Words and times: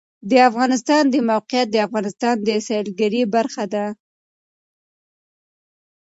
د 0.29 0.33
افغانستان 0.49 1.03
د 1.09 1.15
موقعیت 1.29 1.67
د 1.71 1.77
افغانستان 1.87 2.35
د 2.47 2.49
سیلګرۍ 2.67 3.21
برخه 3.35 3.63
ده. 3.73 3.85